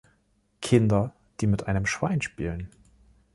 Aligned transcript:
Kinder, 0.63 1.13
die 1.41 1.45
mit 1.45 1.67
einem 1.67 1.85
Schwein 1.85 2.21
spielen. 2.23 2.71